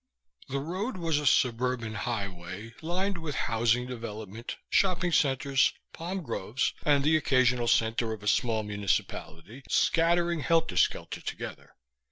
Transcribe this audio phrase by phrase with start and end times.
[0.49, 7.03] The road was a surburban highway lined with housing development, shopping centers, palm groves and
[7.03, 11.75] the occasional center of a small municipality, scattering helterskelter together.